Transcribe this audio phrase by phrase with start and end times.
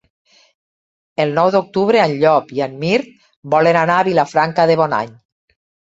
[1.25, 3.13] El nou d'octubre en Llop i en Mirt
[3.55, 5.17] volen anar a Vilafranca de Bonany.